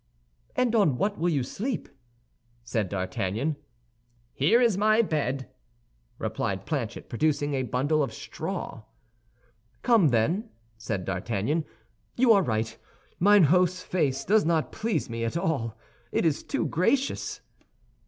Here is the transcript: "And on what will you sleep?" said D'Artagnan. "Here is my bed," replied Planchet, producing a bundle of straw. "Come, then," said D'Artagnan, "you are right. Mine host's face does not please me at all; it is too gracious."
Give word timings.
"And 0.55 0.73
on 0.73 0.97
what 0.97 1.19
will 1.19 1.29
you 1.29 1.43
sleep?" 1.43 1.87
said 2.63 2.89
D'Artagnan. 2.89 3.55
"Here 4.33 4.59
is 4.59 4.75
my 4.75 5.03
bed," 5.03 5.47
replied 6.17 6.65
Planchet, 6.65 7.07
producing 7.07 7.53
a 7.53 7.61
bundle 7.61 8.01
of 8.01 8.11
straw. 8.11 8.81
"Come, 9.83 10.07
then," 10.07 10.49
said 10.75 11.05
D'Artagnan, 11.05 11.65
"you 12.17 12.33
are 12.33 12.41
right. 12.41 12.79
Mine 13.19 13.43
host's 13.43 13.83
face 13.83 14.25
does 14.25 14.43
not 14.43 14.71
please 14.71 15.07
me 15.07 15.23
at 15.23 15.37
all; 15.37 15.77
it 16.11 16.25
is 16.25 16.41
too 16.41 16.65
gracious." 16.65 17.41